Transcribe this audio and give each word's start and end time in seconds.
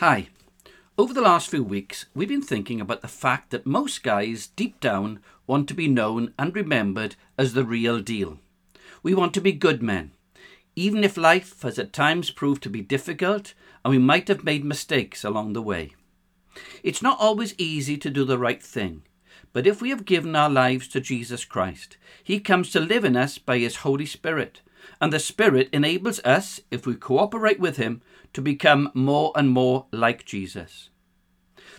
Hi. 0.00 0.28
Over 0.96 1.12
the 1.12 1.20
last 1.20 1.50
few 1.50 1.62
weeks, 1.62 2.06
we've 2.14 2.26
been 2.26 2.40
thinking 2.40 2.80
about 2.80 3.02
the 3.02 3.06
fact 3.06 3.50
that 3.50 3.66
most 3.66 4.02
guys 4.02 4.46
deep 4.46 4.80
down 4.80 5.20
want 5.46 5.68
to 5.68 5.74
be 5.74 5.88
known 5.88 6.32
and 6.38 6.56
remembered 6.56 7.16
as 7.36 7.52
the 7.52 7.66
real 7.66 8.00
deal. 8.00 8.38
We 9.02 9.12
want 9.12 9.34
to 9.34 9.42
be 9.42 9.52
good 9.52 9.82
men, 9.82 10.12
even 10.74 11.04
if 11.04 11.18
life 11.18 11.60
has 11.60 11.78
at 11.78 11.92
times 11.92 12.30
proved 12.30 12.62
to 12.62 12.70
be 12.70 12.80
difficult 12.80 13.52
and 13.84 13.90
we 13.90 13.98
might 13.98 14.28
have 14.28 14.42
made 14.42 14.64
mistakes 14.64 15.22
along 15.22 15.52
the 15.52 15.60
way. 15.60 15.92
It's 16.82 17.02
not 17.02 17.20
always 17.20 17.54
easy 17.58 17.98
to 17.98 18.08
do 18.08 18.24
the 18.24 18.38
right 18.38 18.62
thing, 18.62 19.02
but 19.52 19.66
if 19.66 19.82
we 19.82 19.90
have 19.90 20.06
given 20.06 20.34
our 20.34 20.48
lives 20.48 20.88
to 20.88 21.02
Jesus 21.02 21.44
Christ, 21.44 21.98
He 22.24 22.40
comes 22.40 22.70
to 22.70 22.80
live 22.80 23.04
in 23.04 23.18
us 23.18 23.36
by 23.36 23.58
His 23.58 23.76
Holy 23.76 24.06
Spirit, 24.06 24.62
and 25.00 25.12
the 25.12 25.18
Spirit 25.18 25.68
enables 25.72 26.20
us, 26.20 26.60
if 26.70 26.86
we 26.86 26.94
cooperate 26.94 27.60
with 27.60 27.76
Him, 27.76 28.02
to 28.32 28.40
become 28.40 28.90
more 28.94 29.32
and 29.34 29.50
more 29.50 29.86
like 29.92 30.24
Jesus. 30.24 30.90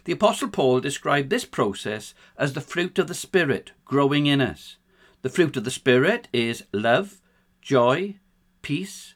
The 0.05 0.13
Apostle 0.13 0.49
Paul 0.49 0.79
described 0.79 1.29
this 1.29 1.45
process 1.45 2.13
as 2.37 2.53
the 2.53 2.61
fruit 2.61 2.97
of 2.97 3.07
the 3.07 3.13
Spirit 3.13 3.71
growing 3.85 4.25
in 4.25 4.41
us. 4.41 4.77
The 5.21 5.29
fruit 5.29 5.55
of 5.57 5.63
the 5.63 5.71
Spirit 5.71 6.27
is 6.33 6.63
love, 6.73 7.21
joy, 7.61 8.15
peace, 8.61 9.13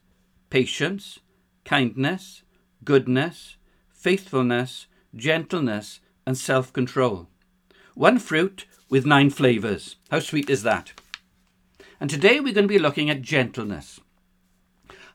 patience, 0.50 1.20
kindness, 1.64 2.44
goodness, 2.84 3.58
faithfulness, 3.91 4.86
gentleness, 5.16 6.00
and 6.25 6.38
self 6.38 6.72
control. 6.72 7.27
One 7.95 8.20
fruit 8.20 8.66
with 8.89 9.05
nine 9.05 9.31
flavours. 9.31 9.95
How 10.12 10.20
sweet 10.20 10.50
is 10.50 10.64
that? 10.64 10.94
And 11.99 12.09
today 12.09 12.40
we're 12.40 12.54
going 12.54 12.67
to 12.67 12.73
be 12.73 12.80
looking 12.80 13.09
at 13.09 13.22
gentleness. 13.22 13.99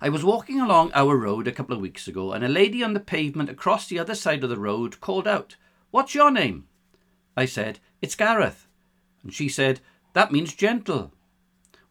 I 0.00 0.08
was 0.08 0.24
walking 0.24 0.60
along 0.60 0.92
our 0.94 1.16
road 1.16 1.46
a 1.46 1.52
couple 1.52 1.74
of 1.74 1.82
weeks 1.82 2.08
ago, 2.08 2.32
and 2.32 2.42
a 2.42 2.48
lady 2.48 2.82
on 2.82 2.94
the 2.94 3.00
pavement 3.00 3.50
across 3.50 3.86
the 3.86 3.98
other 3.98 4.14
side 4.14 4.42
of 4.42 4.50
the 4.50 4.58
road 4.58 5.00
called 5.00 5.28
out, 5.28 5.56
What's 5.90 6.14
your 6.14 6.30
name? 6.30 6.66
I 7.36 7.44
said, 7.44 7.80
It's 8.00 8.14
Gareth. 8.14 8.66
And 9.22 9.34
she 9.34 9.48
said, 9.48 9.80
That 10.14 10.32
means 10.32 10.54
gentle. 10.54 11.12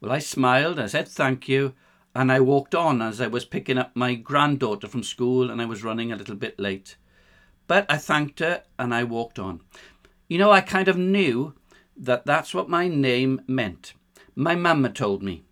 Well, 0.02 0.12
I 0.12 0.20
smiled, 0.20 0.78
and 0.78 0.86
I 0.86 0.88
said 0.88 1.08
thank 1.08 1.48
you, 1.48 1.76
and 2.16 2.32
I 2.32 2.40
walked 2.40 2.74
on 2.74 3.02
as 3.02 3.22
I 3.22 3.28
was 3.28 3.46
picking 3.46 3.78
up 3.78 3.96
my 3.96 4.16
granddaughter 4.16 4.88
from 4.88 5.04
school 5.04 5.52
and 5.52 5.62
I 5.62 5.66
was 5.66 5.84
running 5.84 6.12
a 6.12 6.16
little 6.16 6.36
bit 6.36 6.60
late. 6.60 6.96
But 7.68 7.86
I 7.90 7.98
thanked 7.98 8.40
her 8.40 8.64
and 8.80 8.94
I 8.94 9.04
walked 9.04 9.38
on. 9.38 9.62
You 10.28 10.40
know, 10.40 10.52
I 10.52 10.62
kind 10.62 10.88
of 10.88 10.98
knew 10.98 11.54
that 11.96 12.26
that's 12.26 12.54
what 12.54 12.70
my 12.70 12.88
name 12.88 13.42
meant. 13.48 13.94
My 14.40 14.56
mamma 14.56 14.90
told 14.90 15.22
me. 15.22 15.44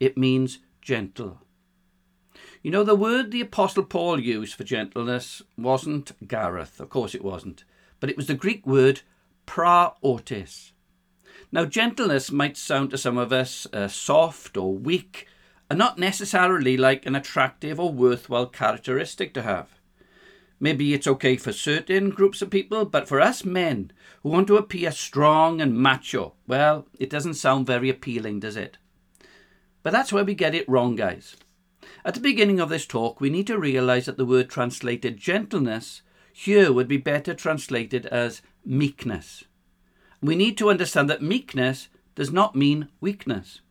It 0.00 0.18
means 0.18 0.58
gentle. 0.80 1.42
You 2.60 2.72
know, 2.72 2.82
the 2.82 2.96
word 2.96 3.30
the 3.30 3.40
Apostle 3.40 3.84
Paul 3.84 4.18
used 4.18 4.54
for 4.54 4.64
gentleness 4.64 5.42
wasn't 5.56 6.26
Gareth. 6.26 6.80
Of 6.80 6.88
course 6.88 7.14
it 7.14 7.22
wasn't. 7.22 7.62
But 8.00 8.10
it 8.10 8.16
was 8.16 8.26
the 8.26 8.34
Greek 8.34 8.66
word 8.66 9.02
praotes. 9.46 10.72
Now, 11.52 11.66
gentleness 11.66 12.32
might 12.32 12.56
sound 12.56 12.90
to 12.90 12.98
some 12.98 13.16
of 13.16 13.32
us 13.32 13.68
uh, 13.72 13.86
soft 13.86 14.56
or 14.56 14.74
weak, 14.74 15.28
and 15.70 15.78
not 15.78 16.00
necessarily 16.00 16.76
like 16.76 17.06
an 17.06 17.14
attractive 17.14 17.78
or 17.78 17.92
worthwhile 17.92 18.46
characteristic 18.46 19.32
to 19.34 19.42
have. 19.42 19.68
Maybe 20.62 20.94
it's 20.94 21.08
okay 21.08 21.36
for 21.36 21.52
certain 21.52 22.10
groups 22.10 22.40
of 22.40 22.48
people, 22.48 22.84
but 22.84 23.08
for 23.08 23.20
us 23.20 23.44
men 23.44 23.90
who 24.22 24.28
want 24.28 24.46
to 24.46 24.56
appear 24.56 24.92
strong 24.92 25.60
and 25.60 25.76
macho, 25.76 26.34
well, 26.46 26.86
it 27.00 27.10
doesn't 27.10 27.34
sound 27.34 27.66
very 27.66 27.90
appealing, 27.90 28.38
does 28.38 28.56
it? 28.56 28.78
But 29.82 29.92
that's 29.92 30.12
where 30.12 30.24
we 30.24 30.34
get 30.34 30.54
it 30.54 30.68
wrong, 30.68 30.94
guys. 30.94 31.34
At 32.04 32.14
the 32.14 32.20
beginning 32.20 32.60
of 32.60 32.68
this 32.68 32.86
talk, 32.86 33.20
we 33.20 33.28
need 33.28 33.48
to 33.48 33.58
realize 33.58 34.06
that 34.06 34.16
the 34.18 34.24
word 34.24 34.50
translated 34.50 35.16
gentleness 35.16 36.02
here 36.32 36.72
would 36.72 36.86
be 36.86 36.96
better 36.96 37.34
translated 37.34 38.06
as 38.06 38.40
meekness. 38.64 39.42
We 40.20 40.36
need 40.36 40.56
to 40.58 40.70
understand 40.70 41.10
that 41.10 41.22
meekness 41.22 41.88
does 42.14 42.30
not 42.30 42.54
mean 42.54 42.88
weakness. 43.00 43.62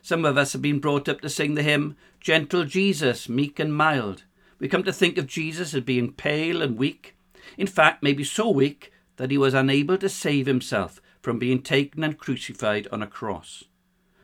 Some 0.00 0.24
of 0.24 0.38
us 0.38 0.54
have 0.54 0.62
been 0.62 0.80
brought 0.80 1.10
up 1.10 1.20
to 1.20 1.28
sing 1.28 1.56
the 1.56 1.62
hymn, 1.62 1.94
Gentle 2.20 2.64
Jesus, 2.64 3.28
meek 3.28 3.60
and 3.60 3.76
mild. 3.76 4.24
We 4.62 4.68
come 4.68 4.84
to 4.84 4.92
think 4.92 5.18
of 5.18 5.26
Jesus 5.26 5.74
as 5.74 5.82
being 5.82 6.12
pale 6.12 6.62
and 6.62 6.78
weak. 6.78 7.16
In 7.58 7.66
fact, 7.66 8.00
maybe 8.00 8.22
so 8.22 8.48
weak 8.48 8.92
that 9.16 9.32
he 9.32 9.36
was 9.36 9.54
unable 9.54 9.98
to 9.98 10.08
save 10.08 10.46
himself 10.46 11.02
from 11.20 11.40
being 11.40 11.62
taken 11.62 12.04
and 12.04 12.16
crucified 12.16 12.86
on 12.92 13.02
a 13.02 13.08
cross. 13.08 13.64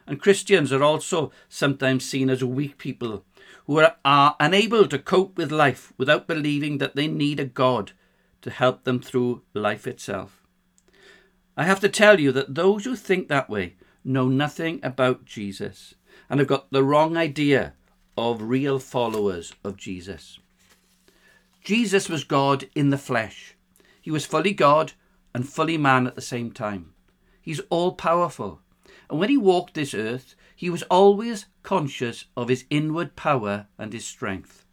And 0.07 0.21
Christians 0.21 0.73
are 0.73 0.85
also 0.85 1.33
sometimes 1.49 2.05
seen 2.05 2.31
as 2.31 2.45
weak 2.45 2.79
people 2.79 3.25
who 3.67 3.81
are, 3.81 3.97
are 4.05 4.37
unable 4.39 4.87
to 4.87 4.99
cope 5.01 5.37
with 5.37 5.51
life 5.51 5.93
without 5.99 6.29
believing 6.29 6.79
that 6.79 6.95
they 6.95 7.09
need 7.09 7.41
a 7.41 7.45
God 7.45 7.91
to 8.43 8.51
help 8.51 8.85
them 8.85 9.01
through 9.01 9.43
life 9.55 9.89
itself. 9.89 10.47
I 11.57 11.65
have 11.65 11.81
to 11.81 11.89
tell 11.89 12.21
you 12.21 12.31
that 12.31 12.55
those 12.55 12.85
who 12.85 12.95
think 12.95 13.27
that 13.27 13.51
way 13.51 13.75
know 14.05 14.29
nothing 14.29 14.79
about 14.85 15.25
Jesus 15.25 15.97
and 16.31 16.39
have 16.39 16.49
got 16.49 16.71
the 16.71 16.85
wrong 16.85 17.17
idea 17.17 17.75
of 18.19 18.43
real 18.43 18.81
followers 18.81 19.55
of 19.63 19.77
Jesus. 19.77 20.41
Jesus 21.63 22.09
was 22.09 22.25
God 22.25 22.69
in 22.75 22.91
the 22.91 22.99
flesh. 22.99 23.55
He 24.03 24.11
was 24.11 24.27
fully 24.27 24.53
God 24.53 24.93
and 25.33 25.49
fully 25.49 25.79
man 25.79 26.09
at 26.09 26.17
the 26.17 26.21
same 26.21 26.51
time. 26.51 26.95
He's 27.41 27.61
all 27.71 27.93
powerful. 27.93 28.61
And 29.09 29.21
when 29.21 29.29
he 29.29 29.37
walked 29.37 29.75
this 29.75 29.95
earth, 29.95 30.35
he 30.57 30.69
was 30.69 30.83
always 30.85 31.47
conscious 31.63 32.25
of 32.37 32.49
his 32.49 32.65
inward 32.71 33.15
power 33.15 33.69
and 33.79 33.93
his 33.93 34.05
strength. 34.05 34.65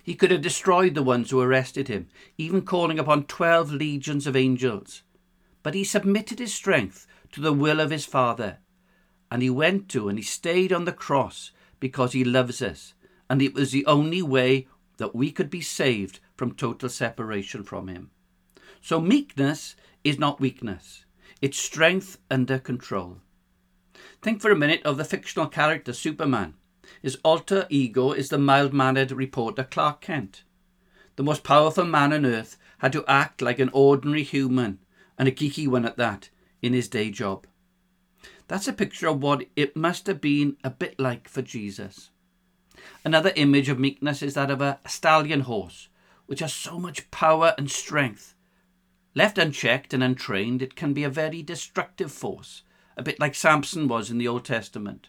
He 0.00 0.14
could 0.14 0.30
have 0.30 0.40
destroyed 0.40 0.94
the 0.94 1.02
ones 1.02 1.30
who 1.30 1.40
arrested 1.40 1.88
him, 1.88 2.06
even 2.38 2.62
calling 2.62 3.00
upon 3.00 3.24
twelve 3.24 3.72
legions 3.72 4.28
of 4.28 4.36
angels. 4.36 5.02
But 5.64 5.74
he 5.74 5.82
submitted 5.82 6.38
his 6.38 6.54
strength 6.54 7.06
to 7.32 7.40
the 7.40 7.52
will 7.52 7.80
of 7.80 7.90
his 7.90 8.04
Father, 8.04 8.58
and 9.28 9.42
he 9.42 9.50
went 9.50 9.88
to 9.90 10.08
and 10.08 10.16
he 10.16 10.24
stayed 10.24 10.72
on 10.72 10.84
the 10.84 10.92
cross 10.92 11.50
because 11.80 12.12
he 12.12 12.24
loves 12.24 12.60
us, 12.62 12.94
and 13.28 13.42
it 13.42 13.54
was 13.54 13.72
the 13.72 13.86
only 13.86 14.22
way 14.22 14.66
that 14.96 15.14
we 15.14 15.30
could 15.30 15.50
be 15.50 15.60
saved 15.60 16.20
from 16.36 16.54
total 16.54 16.88
separation 16.88 17.62
from 17.62 17.88
him. 17.88 18.10
So 18.80 19.00
meekness 19.00 19.76
is 20.04 20.18
not 20.18 20.40
weakness, 20.40 21.04
it's 21.40 21.58
strength 21.58 22.18
under 22.30 22.58
control. 22.58 23.18
Think 24.22 24.40
for 24.40 24.50
a 24.50 24.56
minute 24.56 24.82
of 24.84 24.96
the 24.96 25.04
fictional 25.04 25.46
character 25.46 25.92
Superman. 25.92 26.54
His 27.02 27.18
alter 27.24 27.66
ego 27.68 28.12
is 28.12 28.28
the 28.30 28.38
mild 28.38 28.72
mannered 28.72 29.12
reporter 29.12 29.62
Clark 29.64 30.00
Kent. 30.00 30.42
The 31.16 31.22
most 31.22 31.44
powerful 31.44 31.84
man 31.84 32.12
on 32.12 32.24
earth 32.24 32.56
had 32.78 32.92
to 32.92 33.04
act 33.06 33.42
like 33.42 33.58
an 33.58 33.70
ordinary 33.72 34.22
human, 34.22 34.78
and 35.18 35.28
a 35.28 35.32
geeky 35.32 35.68
one 35.68 35.84
at 35.84 35.96
that, 35.96 36.30
in 36.62 36.72
his 36.72 36.88
day 36.88 37.10
job. 37.10 37.46
That's 38.48 38.66
a 38.66 38.72
picture 38.72 39.08
of 39.08 39.22
what 39.22 39.44
it 39.56 39.76
must 39.76 40.06
have 40.06 40.20
been 40.20 40.56
a 40.64 40.70
bit 40.70 40.98
like 40.98 41.28
for 41.28 41.42
Jesus. 41.42 42.10
Another 43.04 43.32
image 43.36 43.68
of 43.68 43.78
meekness 43.78 44.22
is 44.22 44.34
that 44.34 44.50
of 44.50 44.60
a 44.60 44.80
stallion 44.86 45.42
horse, 45.42 45.88
which 46.26 46.40
has 46.40 46.52
so 46.52 46.78
much 46.78 47.10
power 47.10 47.54
and 47.58 47.70
strength. 47.70 48.34
Left 49.14 49.36
unchecked 49.36 49.92
and 49.92 50.02
untrained, 50.02 50.62
it 50.62 50.76
can 50.76 50.94
be 50.94 51.04
a 51.04 51.10
very 51.10 51.42
destructive 51.42 52.10
force, 52.10 52.62
a 52.96 53.02
bit 53.02 53.20
like 53.20 53.34
Samson 53.34 53.86
was 53.86 54.10
in 54.10 54.18
the 54.18 54.28
Old 54.28 54.44
Testament. 54.44 55.08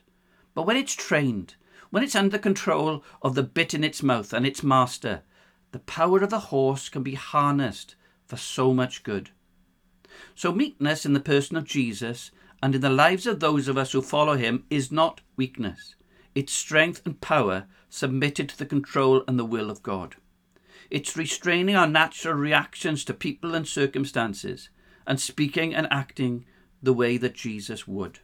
But 0.54 0.66
when 0.66 0.78
it's 0.78 0.96
trained, 0.96 1.56
when 1.92 2.04
it's 2.04 2.16
under 2.16 2.38
control 2.38 3.04
of 3.22 3.36
the 3.36 3.44
bit 3.44 3.74
in 3.74 3.84
its 3.84 4.04
mouth 4.04 4.34
and 4.34 4.46
its 4.46 4.64
master, 4.64 5.22
the 5.72 5.80
power 5.80 6.20
of 6.24 6.30
the 6.30 6.40
horse 6.40 6.90
can 6.90 7.04
be 7.04 7.16
harnessed 7.16 7.96
for 8.26 8.38
so 8.38 8.74
much 8.74 9.04
good. 9.04 9.30
So, 10.36 10.52
meekness 10.52 11.06
in 11.06 11.14
the 11.14 11.20
person 11.20 11.56
of 11.56 11.64
Jesus 11.64 12.32
and 12.62 12.76
in 12.76 12.82
the 12.82 12.90
lives 12.90 13.26
of 13.26 13.40
those 13.40 13.68
of 13.68 13.78
us 13.78 13.92
who 13.92 14.02
follow 14.02 14.36
him 14.36 14.66
is 14.70 14.92
not 14.92 15.22
weakness. 15.36 15.96
It's 16.36 16.54
strength 16.54 17.02
and 17.06 17.20
power 17.20 17.68
submitted 17.90 18.50
to 18.50 18.58
the 18.58 18.66
control 18.66 19.24
and 19.28 19.40
the 19.40 19.46
will 19.46 19.70
of 19.70 19.82
God. 19.82 20.16
It's 20.90 21.18
restraining 21.18 21.76
our 21.76 21.88
natural 21.88 22.36
reactions 22.36 23.06
to 23.06 23.14
people 23.14 23.56
and 23.56 23.68
circumstances 23.68 24.70
and 25.06 25.20
speaking 25.20 25.74
and 25.74 25.88
acting 25.92 26.46
the 26.82 26.94
way 26.94 27.18
that 27.18 27.34
Jesus 27.34 27.88
would. 27.88 28.20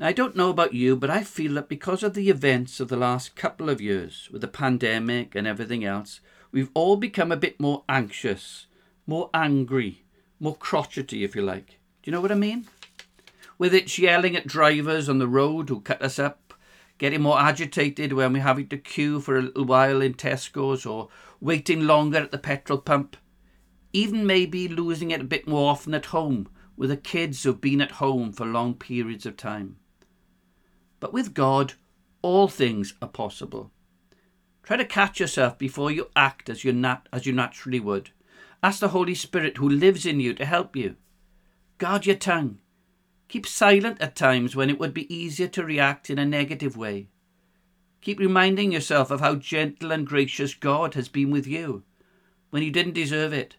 I 0.00 0.12
don't 0.12 0.36
know 0.36 0.50
about 0.50 0.72
you, 0.72 0.94
but 0.94 1.10
I 1.10 1.24
feel 1.24 1.54
that 1.54 1.68
because 1.68 2.04
of 2.04 2.14
the 2.14 2.30
events 2.30 2.78
of 2.78 2.88
the 2.88 2.96
last 2.96 3.34
couple 3.34 3.68
of 3.68 3.80
years, 3.80 4.28
with 4.30 4.40
the 4.40 4.48
pandemic 4.48 5.34
and 5.34 5.48
everything 5.48 5.84
else, 5.84 6.20
we've 6.52 6.70
all 6.74 6.96
become 6.96 7.32
a 7.32 7.36
bit 7.36 7.58
more 7.58 7.82
anxious, 7.88 8.66
more 9.06 9.30
angry, 9.34 10.04
more 10.38 10.56
crotchety, 10.56 11.24
if 11.24 11.34
you 11.34 11.42
like. 11.42 11.79
Do 12.02 12.10
you 12.10 12.12
know 12.12 12.20
what 12.22 12.32
I 12.32 12.36
mean? 12.36 12.66
With 13.58 13.74
it's 13.74 13.98
yelling 13.98 14.34
at 14.34 14.46
drivers 14.46 15.08
on 15.08 15.18
the 15.18 15.28
road 15.28 15.68
who 15.68 15.80
cut 15.80 16.00
us 16.00 16.18
up, 16.18 16.54
getting 16.96 17.20
more 17.20 17.38
agitated 17.38 18.14
when 18.14 18.32
we're 18.32 18.42
having 18.42 18.68
to 18.68 18.78
queue 18.78 19.20
for 19.20 19.36
a 19.36 19.42
little 19.42 19.66
while 19.66 20.00
in 20.00 20.14
Tesco's 20.14 20.86
or 20.86 21.08
waiting 21.40 21.86
longer 21.86 22.18
at 22.18 22.30
the 22.30 22.38
petrol 22.38 22.78
pump, 22.78 23.18
even 23.92 24.26
maybe 24.26 24.66
losing 24.66 25.10
it 25.10 25.20
a 25.20 25.24
bit 25.24 25.46
more 25.46 25.70
often 25.70 25.92
at 25.92 26.06
home 26.06 26.48
with 26.74 26.88
the 26.88 26.96
kids 26.96 27.42
who've 27.42 27.60
been 27.60 27.82
at 27.82 27.92
home 27.92 28.32
for 28.32 28.46
long 28.46 28.72
periods 28.72 29.26
of 29.26 29.36
time. 29.36 29.76
But 31.00 31.12
with 31.12 31.34
God, 31.34 31.74
all 32.22 32.48
things 32.48 32.94
are 33.02 33.08
possible. 33.08 33.70
Try 34.62 34.78
to 34.78 34.86
catch 34.86 35.20
yourself 35.20 35.58
before 35.58 35.90
you 35.90 36.08
act 36.16 36.48
as 36.48 36.64
you, 36.64 36.72
nat- 36.72 37.08
as 37.12 37.26
you 37.26 37.34
naturally 37.34 37.80
would. 37.80 38.10
Ask 38.62 38.80
the 38.80 38.88
Holy 38.88 39.14
Spirit 39.14 39.58
who 39.58 39.68
lives 39.68 40.06
in 40.06 40.20
you 40.20 40.32
to 40.32 40.46
help 40.46 40.74
you. 40.74 40.96
Guard 41.80 42.04
your 42.04 42.16
tongue. 42.16 42.58
Keep 43.28 43.46
silent 43.46 44.02
at 44.02 44.14
times 44.14 44.54
when 44.54 44.68
it 44.68 44.78
would 44.78 44.92
be 44.92 45.12
easier 45.12 45.48
to 45.48 45.64
react 45.64 46.10
in 46.10 46.18
a 46.18 46.26
negative 46.26 46.76
way. 46.76 47.08
Keep 48.02 48.18
reminding 48.18 48.70
yourself 48.70 49.10
of 49.10 49.20
how 49.20 49.36
gentle 49.36 49.90
and 49.90 50.06
gracious 50.06 50.52
God 50.52 50.92
has 50.92 51.08
been 51.08 51.30
with 51.30 51.46
you 51.46 51.84
when 52.50 52.62
you 52.62 52.70
didn't 52.70 52.92
deserve 52.92 53.32
it. 53.32 53.56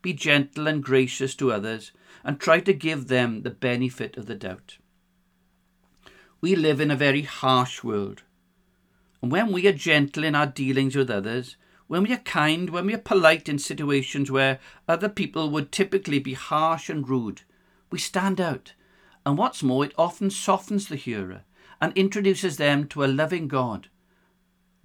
Be 0.00 0.12
gentle 0.12 0.68
and 0.68 0.80
gracious 0.80 1.34
to 1.34 1.50
others 1.50 1.90
and 2.22 2.38
try 2.38 2.60
to 2.60 2.72
give 2.72 3.08
them 3.08 3.42
the 3.42 3.50
benefit 3.50 4.16
of 4.16 4.26
the 4.26 4.36
doubt. 4.36 4.78
We 6.40 6.54
live 6.54 6.80
in 6.80 6.92
a 6.92 6.96
very 6.96 7.22
harsh 7.22 7.82
world. 7.82 8.22
And 9.20 9.32
when 9.32 9.50
we 9.50 9.66
are 9.66 9.72
gentle 9.72 10.22
in 10.22 10.36
our 10.36 10.46
dealings 10.46 10.94
with 10.94 11.10
others, 11.10 11.56
when 11.90 12.04
we 12.04 12.12
are 12.12 12.18
kind, 12.18 12.70
when 12.70 12.86
we 12.86 12.94
are 12.94 12.98
polite 12.98 13.48
in 13.48 13.58
situations 13.58 14.30
where 14.30 14.60
other 14.86 15.08
people 15.08 15.50
would 15.50 15.72
typically 15.72 16.20
be 16.20 16.34
harsh 16.34 16.88
and 16.88 17.08
rude, 17.08 17.42
we 17.90 17.98
stand 17.98 18.40
out. 18.40 18.74
And 19.26 19.36
what's 19.36 19.60
more, 19.60 19.84
it 19.84 19.92
often 19.98 20.30
softens 20.30 20.86
the 20.86 20.94
hearer 20.94 21.42
and 21.80 21.92
introduces 21.96 22.58
them 22.58 22.86
to 22.90 23.02
a 23.02 23.10
loving 23.10 23.48
God 23.48 23.88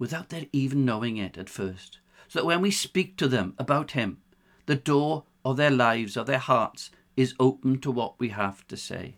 without 0.00 0.30
their 0.30 0.46
even 0.52 0.84
knowing 0.84 1.16
it 1.16 1.38
at 1.38 1.48
first. 1.48 2.00
So 2.26 2.40
that 2.40 2.44
when 2.44 2.60
we 2.60 2.72
speak 2.72 3.16
to 3.18 3.28
them 3.28 3.54
about 3.56 3.92
Him, 3.92 4.18
the 4.66 4.74
door 4.74 5.26
of 5.44 5.56
their 5.56 5.70
lives, 5.70 6.16
of 6.16 6.26
their 6.26 6.38
hearts, 6.38 6.90
is 7.16 7.36
open 7.38 7.78
to 7.82 7.92
what 7.92 8.18
we 8.18 8.30
have 8.30 8.66
to 8.66 8.76
say. 8.76 9.14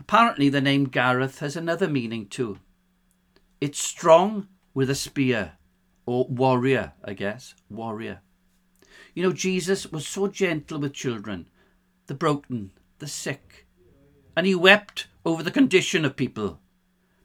Apparently, 0.00 0.48
the 0.48 0.62
name 0.62 0.86
Gareth 0.86 1.40
has 1.40 1.54
another 1.54 1.86
meaning 1.86 2.28
too. 2.28 2.60
It's 3.60 3.78
strong 3.78 4.48
with 4.72 4.88
a 4.88 4.94
spear, 4.94 5.58
or 6.06 6.26
warrior, 6.28 6.92
I 7.02 7.14
guess, 7.14 7.54
warrior. 7.70 8.20
You 9.14 9.22
know, 9.22 9.32
Jesus 9.32 9.90
was 9.90 10.06
so 10.06 10.26
gentle 10.26 10.78
with 10.78 10.92
children, 10.92 11.48
the 12.06 12.14
broken, 12.14 12.72
the 12.98 13.06
sick, 13.06 13.66
and 14.36 14.46
he 14.46 14.54
wept 14.54 15.06
over 15.24 15.42
the 15.42 15.50
condition 15.50 16.04
of 16.04 16.16
people. 16.16 16.60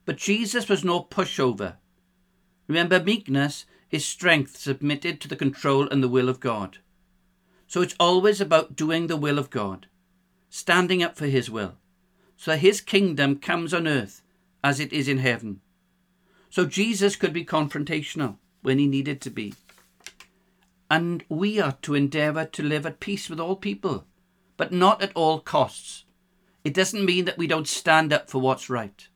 But 0.05 0.17
Jesus 0.17 0.69
was 0.69 0.83
no 0.83 1.01
pushover. 1.01 1.75
Remember, 2.67 3.01
meekness 3.03 3.65
is 3.91 4.05
strength 4.05 4.57
submitted 4.57 5.19
to 5.19 5.27
the 5.27 5.35
control 5.35 5.89
and 5.89 6.03
the 6.03 6.09
will 6.09 6.29
of 6.29 6.39
God. 6.39 6.77
So 7.67 7.81
it's 7.81 7.95
always 7.99 8.39
about 8.39 8.75
doing 8.75 9.07
the 9.07 9.17
will 9.17 9.37
of 9.37 9.49
God, 9.49 9.87
standing 10.49 11.03
up 11.03 11.15
for 11.15 11.27
his 11.27 11.49
will, 11.49 11.75
so 12.37 12.51
that 12.51 12.59
his 12.59 12.81
kingdom 12.81 13.37
comes 13.37 13.73
on 13.73 13.87
earth 13.87 14.21
as 14.63 14.79
it 14.79 14.93
is 14.93 15.07
in 15.07 15.19
heaven. 15.19 15.61
So 16.49 16.65
Jesus 16.65 17.15
could 17.15 17.33
be 17.33 17.45
confrontational 17.45 18.37
when 18.61 18.79
he 18.79 18.87
needed 18.87 19.21
to 19.21 19.29
be. 19.29 19.53
And 20.89 21.23
we 21.29 21.59
are 21.59 21.77
to 21.83 21.95
endeavour 21.95 22.45
to 22.45 22.63
live 22.63 22.85
at 22.85 22.99
peace 22.99 23.29
with 23.29 23.39
all 23.39 23.55
people, 23.55 24.05
but 24.57 24.71
not 24.71 25.01
at 25.01 25.11
all 25.15 25.39
costs. 25.39 26.05
It 26.63 26.73
doesn't 26.73 27.05
mean 27.05 27.25
that 27.25 27.37
we 27.37 27.47
don't 27.47 27.67
stand 27.67 28.11
up 28.11 28.29
for 28.29 28.39
what's 28.39 28.69
right. 28.69 29.07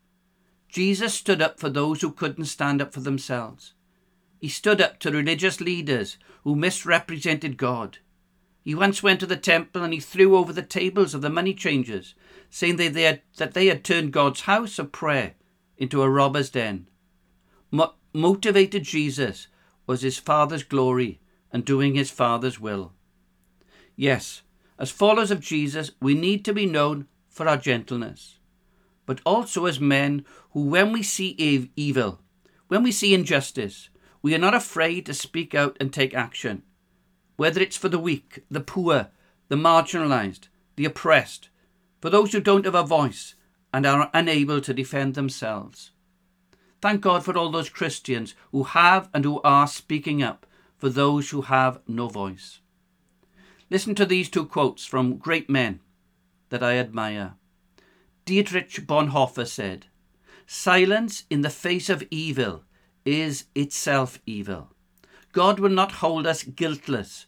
Jesus 0.70 1.14
stood 1.14 1.42
up 1.42 1.60
for 1.60 1.70
those 1.70 2.02
who 2.02 2.12
couldn't 2.12 2.46
stand 2.46 2.82
up 2.82 2.94
for 2.94 3.02
themselves. 3.02 3.74
He 4.40 4.50
stood 4.50 4.82
up 4.82 5.00
to 5.00 5.12
religious 5.12 5.62
leaders 5.62 6.18
who 6.44 6.56
misrepresented 6.56 7.58
God. 7.58 8.00
He 8.64 8.74
once 8.74 9.04
went 9.04 9.20
to 9.20 9.26
the 9.26 9.38
temple 9.38 9.84
and 9.84 9.94
he 9.94 10.00
threw 10.00 10.38
over 10.38 10.54
the 10.54 10.62
tables 10.62 11.14
of 11.14 11.22
the 11.22 11.30
money 11.30 11.54
changers, 11.54 12.16
saying 12.50 12.78
that 12.78 12.94
they 12.94 13.04
had, 13.04 13.22
that 13.38 13.54
they 13.54 13.68
had 13.68 13.84
turned 13.84 14.14
God's 14.14 14.42
house 14.42 14.80
of 14.80 14.92
prayer 14.92 15.36
into 15.78 16.02
a 16.02 16.10
robber's 16.10 16.50
den. 16.50 16.88
What 17.70 17.96
motivated 18.14 18.84
Jesus 18.84 19.48
was 19.86 20.02
his 20.02 20.18
Father's 20.18 20.64
glory 20.64 21.20
and 21.52 21.66
doing 21.66 21.96
his 21.96 22.10
Father's 22.10 22.60
will. 22.60 22.94
Yes, 23.96 24.42
as 24.80 24.92
followers 24.92 25.32
of 25.32 25.40
Jesus, 25.40 25.92
we 26.02 26.14
need 26.14 26.46
to 26.46 26.54
be 26.54 26.66
known 26.66 27.08
for 27.30 27.48
our 27.48 27.58
gentleness, 27.58 28.40
but 29.06 29.22
also 29.26 29.66
as 29.66 29.80
men 29.80 30.26
who, 30.52 30.64
when 30.64 30.92
we 30.92 31.04
see 31.04 31.36
evil, 31.76 32.20
when 32.68 32.84
we 32.84 32.92
see 32.92 33.14
injustice, 33.14 33.90
we 34.22 34.34
are 34.34 34.40
not 34.40 34.56
afraid 34.56 35.06
to 35.06 35.14
speak 35.14 35.54
out 35.54 35.76
and 35.80 35.92
take 35.92 36.14
action 36.14 36.64
whether 37.36 37.62
it's 37.62 37.78
for 37.78 37.90
the 37.90 38.00
weak, 38.00 38.44
the 38.50 38.62
poor, 38.62 39.10
the 39.48 39.56
marginalized, 39.56 40.48
the 40.76 40.86
oppressed, 40.86 41.50
for 42.02 42.10
those 42.10 42.32
who 42.32 42.40
don't 42.40 42.66
have 42.66 42.76
a 42.76 42.84
voice 42.84 43.36
and 43.74 43.86
are 43.86 44.10
unable 44.14 44.62
to 44.62 44.74
defend 44.74 45.16
themselves. 45.16 45.92
Thank 46.84 47.00
God 47.00 47.24
for 47.24 47.38
all 47.38 47.50
those 47.50 47.70
Christians 47.70 48.36
who 48.52 48.64
have 48.64 49.10
and 49.14 49.24
who 49.24 49.40
are 49.46 49.68
speaking 49.68 50.22
up 50.22 50.46
for 50.78 50.90
those 50.90 51.30
who 51.30 51.44
have 51.44 51.80
no 51.88 52.10
voice. 52.10 52.60
Listen 53.70 53.96
to 53.96 54.06
these 54.06 54.30
two 54.30 54.46
quotes 54.46 54.86
from 54.86 55.16
great 55.16 55.50
men 55.50 55.80
that 56.50 56.62
I 56.62 56.76
admire. 56.76 57.36
Dietrich 58.26 58.86
Bonhoeffer 58.86 59.48
said, 59.48 59.86
Silence 60.46 61.24
in 61.30 61.40
the 61.40 61.50
face 61.50 61.90
of 61.90 62.04
evil 62.12 62.66
is 63.06 63.46
itself 63.56 64.20
evil. 64.26 64.74
God 65.32 65.62
will 65.62 65.70
not 65.70 65.94
hold 66.04 66.28
us 66.28 66.44
guiltless. 66.44 67.28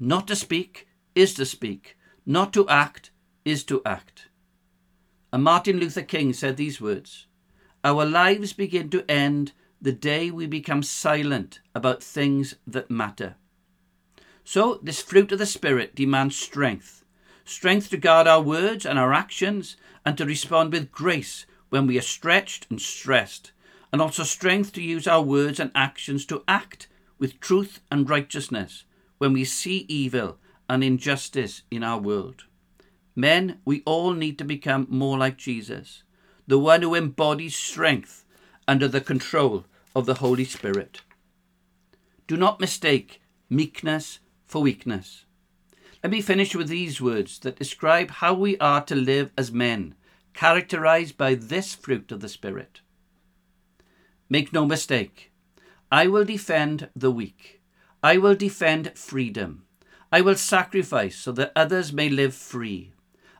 Not 0.00 0.26
to 0.26 0.34
speak 0.34 0.88
is 1.14 1.34
to 1.34 1.46
speak, 1.46 1.96
not 2.26 2.52
to 2.54 2.68
act 2.68 3.12
is 3.44 3.62
to 3.66 3.80
act. 3.86 4.26
And 5.32 5.44
Martin 5.44 5.78
Luther 5.78 6.02
King 6.02 6.32
said 6.32 6.56
these 6.56 6.80
words 6.80 7.28
Our 7.86 8.04
lives 8.04 8.52
begin 8.52 8.90
to 8.90 9.08
end 9.08 9.52
the 9.80 9.92
day 9.92 10.28
we 10.28 10.48
become 10.48 10.82
silent 10.82 11.60
about 11.72 12.02
things 12.02 12.56
that 12.66 12.90
matter. 12.90 13.36
So, 14.42 14.80
this 14.82 15.00
fruit 15.00 15.30
of 15.30 15.38
the 15.38 15.46
Spirit 15.46 15.94
demands 15.94 16.36
strength 16.36 17.04
strength 17.44 17.90
to 17.90 17.96
guard 17.96 18.26
our 18.26 18.42
words 18.42 18.84
and 18.84 18.98
our 18.98 19.12
actions, 19.12 19.76
and 20.04 20.18
to 20.18 20.26
respond 20.26 20.72
with 20.72 20.90
grace 20.90 21.46
when 21.68 21.86
we 21.86 21.96
are 21.96 22.02
stretched 22.02 22.66
and 22.68 22.80
stressed, 22.82 23.52
and 23.92 24.02
also 24.02 24.24
strength 24.24 24.72
to 24.72 24.82
use 24.82 25.06
our 25.06 25.22
words 25.22 25.60
and 25.60 25.70
actions 25.72 26.26
to 26.26 26.42
act 26.48 26.88
with 27.20 27.38
truth 27.38 27.78
and 27.88 28.10
righteousness 28.10 28.82
when 29.18 29.32
we 29.32 29.44
see 29.44 29.86
evil 29.88 30.38
and 30.68 30.82
injustice 30.82 31.62
in 31.70 31.84
our 31.84 32.00
world. 32.00 32.46
Men, 33.14 33.60
we 33.64 33.84
all 33.86 34.12
need 34.12 34.38
to 34.38 34.44
become 34.44 34.88
more 34.90 35.16
like 35.16 35.36
Jesus, 35.36 36.02
the 36.46 36.58
one 36.58 36.82
who 36.82 36.94
embodies 36.94 37.56
strength 37.56 38.24
under 38.68 38.88
the 38.88 39.00
control 39.00 39.64
of 39.94 40.06
the 40.06 40.14
Holy 40.14 40.44
Spirit. 40.44 41.02
Do 42.26 42.36
not 42.36 42.60
mistake 42.60 43.20
meekness 43.48 44.18
for 44.44 44.62
weakness. 44.62 45.24
Let 46.02 46.10
me 46.10 46.20
finish 46.20 46.54
with 46.54 46.68
these 46.68 47.00
words 47.00 47.38
that 47.40 47.56
describe 47.56 48.10
how 48.10 48.34
we 48.34 48.58
are 48.58 48.84
to 48.84 48.94
live 48.94 49.32
as 49.36 49.50
men, 49.50 49.94
characterized 50.34 51.16
by 51.16 51.34
this 51.34 51.74
fruit 51.74 52.12
of 52.12 52.20
the 52.20 52.28
Spirit. 52.28 52.80
Make 54.28 54.52
no 54.52 54.66
mistake, 54.66 55.32
I 55.90 56.08
will 56.08 56.24
defend 56.24 56.88
the 56.96 57.12
weak. 57.12 57.60
I 58.02 58.18
will 58.18 58.34
defend 58.34 58.96
freedom. 58.98 59.64
I 60.12 60.20
will 60.20 60.34
sacrifice 60.34 61.16
so 61.16 61.32
that 61.32 61.52
others 61.54 61.92
may 61.92 62.08
live 62.08 62.34
free. 62.34 62.92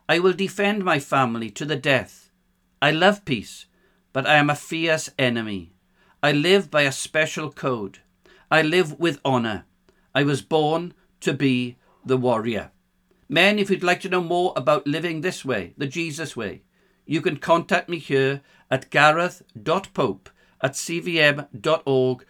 I 0.09 0.19
will 0.19 0.33
defend 0.33 0.83
my 0.83 0.99
family 0.99 1.49
to 1.51 1.65
the 1.65 1.75
death. 1.75 2.26
I 2.81 2.91
love 2.91 3.25
peace, 3.25 3.65
but 4.13 4.27
I 4.27 4.35
am 4.35 4.49
a 4.49 4.55
fierce 4.55 5.09
enemy. 5.17 5.73
I 6.21 6.31
live 6.31 6.69
by 6.69 6.83
a 6.83 6.91
special 6.91 7.51
code. 7.51 7.99
I 8.49 8.61
live 8.61 8.99
with 8.99 9.19
honour. 9.25 9.65
I 10.13 10.23
was 10.23 10.41
born 10.41 10.93
to 11.21 11.33
be 11.33 11.77
the 12.05 12.17
warrior. 12.17 12.71
Men, 13.29 13.59
if 13.59 13.69
you'd 13.69 13.83
like 13.83 14.01
to 14.01 14.09
know 14.09 14.21
more 14.21 14.53
about 14.55 14.87
living 14.87 15.21
this 15.21 15.43
way, 15.43 15.73
the 15.77 15.87
Jesus 15.87 16.35
way, 16.35 16.63
you 17.05 17.21
can 17.21 17.37
contact 17.37 17.89
me 17.89 17.97
here 17.97 18.41
at 18.69 18.89
gareth.pope 18.89 20.29
at 20.61 20.73
cvm.org 20.73 22.25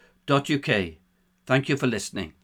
Thank 1.46 1.68
you 1.68 1.76
for 1.76 1.86
listening. 1.86 2.34